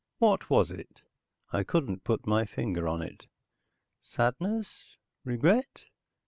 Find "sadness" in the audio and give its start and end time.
4.01-4.97